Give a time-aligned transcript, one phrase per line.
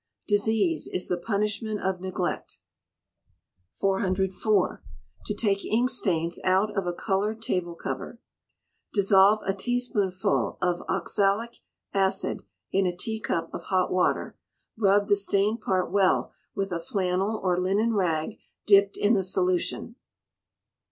[0.27, 2.57] [DISEASE IS THE PUNISHMENT OF NEGLECT.]
[3.73, 4.81] 404.
[5.27, 8.19] To take Ink Stains out of a Coloured Table Cover.
[8.93, 11.57] Dissolve a teaspoonful of oxalic
[11.93, 12.41] acid
[12.71, 14.39] in a teacup of hot water;
[14.75, 19.97] rub the stained part well with a flannel or linen rag dipped in the solution.